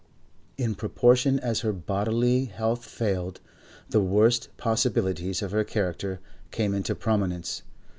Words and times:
In 0.57 0.73
proportion 0.73 1.37
as 1.41 1.59
her 1.59 1.71
bodily 1.71 2.45
health 2.45 2.85
failed, 2.85 3.39
the 3.87 4.01
worst 4.01 4.49
possibilities 4.57 5.43
of 5.43 5.51
her 5.51 5.63
character 5.63 6.19
came 6.49 6.73
into 6.73 6.95
prominence. 6.95 7.61